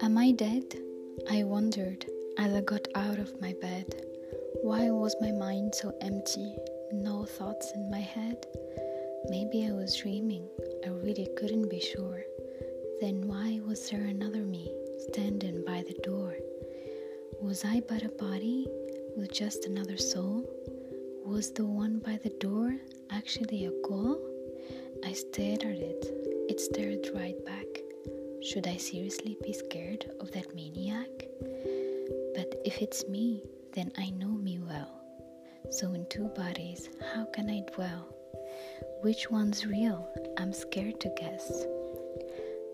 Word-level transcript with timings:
Am 0.00 0.16
I 0.16 0.30
dead? 0.30 0.62
I 1.28 1.42
wondered 1.42 2.06
as 2.38 2.54
I 2.54 2.60
got 2.60 2.86
out 2.94 3.18
of 3.18 3.40
my 3.40 3.52
bed. 3.60 4.06
Why 4.62 4.90
was 4.90 5.16
my 5.20 5.32
mind 5.32 5.74
so 5.74 5.92
empty? 6.00 6.54
No 6.92 7.24
thoughts 7.24 7.72
in 7.74 7.90
my 7.90 7.98
head? 7.98 8.46
Maybe 9.28 9.66
I 9.66 9.72
was 9.72 9.96
dreaming, 9.96 10.48
I 10.86 10.90
really 10.90 11.28
couldn't 11.36 11.68
be 11.68 11.80
sure. 11.80 12.22
Then 13.00 13.26
why 13.26 13.60
was 13.66 13.90
there 13.90 14.04
another 14.04 14.44
me 14.44 14.72
standing 15.10 15.64
by 15.64 15.82
the 15.82 15.98
door? 16.04 16.36
Was 17.40 17.64
I 17.64 17.82
but 17.88 18.04
a 18.04 18.08
body 18.10 18.68
with 19.16 19.32
just 19.32 19.64
another 19.64 19.96
soul? 19.96 20.48
Was 21.24 21.52
the 21.52 21.64
one 21.64 22.00
by 22.00 22.18
the 22.22 22.28
door 22.38 22.76
actually 23.10 23.64
a 23.64 23.70
goal? 23.88 24.20
I 25.04 25.14
stared 25.14 25.62
at 25.62 25.78
it, 25.78 26.06
it 26.50 26.60
stared 26.60 27.08
right 27.14 27.42
back. 27.46 27.66
Should 28.42 28.66
I 28.66 28.76
seriously 28.76 29.38
be 29.42 29.54
scared 29.54 30.04
of 30.20 30.30
that 30.32 30.54
maniac? 30.54 31.08
But 32.34 32.60
if 32.66 32.82
it's 32.82 33.08
me, 33.08 33.42
then 33.72 33.90
I 33.96 34.10
know 34.10 34.28
me 34.28 34.58
well. 34.58 35.00
So, 35.70 35.94
in 35.94 36.04
two 36.10 36.28
bodies, 36.36 36.90
how 37.14 37.24
can 37.24 37.48
I 37.48 37.62
dwell? 37.74 38.14
Which 39.00 39.30
one's 39.30 39.64
real? 39.64 40.06
I'm 40.36 40.52
scared 40.52 41.00
to 41.00 41.14
guess. 41.16 41.64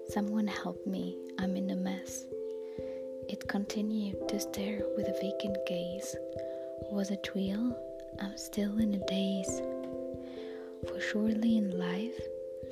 Someone 0.08 0.48
help 0.48 0.84
me, 0.88 1.16
I'm 1.38 1.56
in 1.56 1.70
a 1.70 1.76
mess. 1.76 2.24
It 3.28 3.46
continued 3.46 4.28
to 4.28 4.40
stare 4.40 4.82
with 4.96 5.06
a 5.06 5.18
vacant 5.22 5.56
gaze. 5.68 6.16
Was 6.90 7.12
it 7.12 7.30
real? 7.32 7.78
I'm 8.20 8.36
still 8.36 8.78
in 8.78 8.94
a 8.94 9.06
daze. 9.06 9.60
For 10.86 11.00
surely 11.00 11.58
in 11.58 11.78
life, 11.78 12.18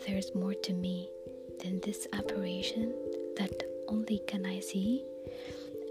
there's 0.06 0.34
more 0.34 0.55
to 0.55 0.73
me 0.73 1.11
than 1.62 1.80
this 1.80 2.06
apparition 2.12 2.95
that 3.36 3.62
only 3.89 4.19
can 4.27 4.47
I 4.47 4.61
see. 4.61 5.05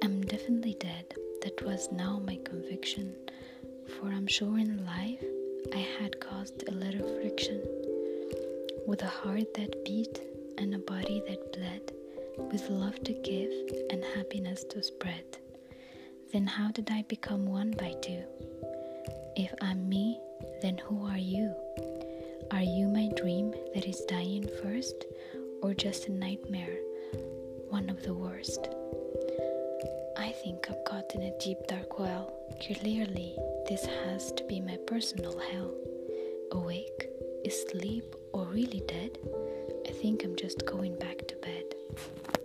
I'm 0.04 0.22
definitely 0.22 0.76
dead, 0.80 1.14
that 1.44 1.64
was 1.66 1.90
now 1.92 2.22
my 2.26 2.38
conviction, 2.44 3.16
for 3.88 4.08
I'm 4.08 4.28
sure 4.28 4.58
in 4.58 4.86
life 4.86 5.24
I 5.74 5.86
had 6.00 6.20
caused 6.20 6.64
a 6.68 6.72
little 6.72 7.08
friction. 7.20 7.62
With 8.86 9.02
a 9.04 9.08
heart 9.08 9.54
that 9.56 9.84
beat 9.86 10.22
and 10.58 10.74
a 10.74 10.80
body 10.80 11.22
that 11.28 11.52
bled, 11.54 11.92
with 12.52 12.70
love 12.70 13.04
to 13.04 13.14
give 13.14 13.52
and 13.90 14.04
happiness 14.16 14.64
to 14.70 14.82
spread. 14.84 15.38
Then 16.32 16.48
how 16.48 16.72
did 16.72 16.90
I 16.92 17.04
become 17.08 17.46
one 17.46 17.72
by 17.72 17.94
two? 18.02 18.24
If 19.48 19.54
I'm 19.62 19.88
me, 19.88 20.20
then 20.62 20.78
who 20.78 21.06
are 21.06 21.18
you? 21.18 21.56
Are 22.52 22.62
you 22.62 22.90
my 22.90 23.10
dream 23.16 23.54
that 23.74 23.86
is 23.86 24.02
dying 24.02 24.46
first, 24.62 25.06
or 25.62 25.74
just 25.74 26.10
a 26.10 26.12
nightmare, 26.12 26.78
one 27.70 27.90
of 27.90 28.04
the 28.04 28.14
worst? 28.14 28.68
I 30.18 30.34
think 30.44 30.70
I'm 30.70 30.76
caught 30.86 31.16
in 31.16 31.22
a 31.24 31.38
deep 31.40 31.60
dark 31.70 31.98
well. 31.98 32.34
Clearly, 32.62 33.38
this 33.70 33.86
has 33.86 34.34
to 34.34 34.44
be 34.44 34.60
my 34.60 34.76
personal 34.86 35.40
hell. 35.40 35.74
Awake, 36.52 37.08
asleep, 37.46 38.18
or 38.34 38.48
really 38.48 38.84
dead? 38.86 39.18
I 39.88 39.92
think 39.92 40.26
I'm 40.26 40.36
just 40.36 40.66
going 40.66 41.00
back 41.00 41.26
to 41.26 41.36
bed. 41.38 42.37